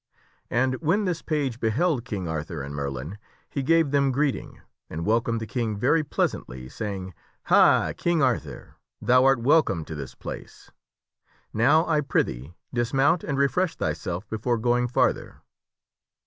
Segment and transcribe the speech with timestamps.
[0.49, 3.19] And when this page beheld King Arthur and Merlin,
[3.51, 7.13] he gave them greeting, and welcomed the King very pleasantly saying,"
[7.53, 7.93] Ha!
[7.95, 10.71] King Arthur, thou art welcome to this place.
[11.53, 15.43] Now I prithee dismount and refresh thyself before going farther."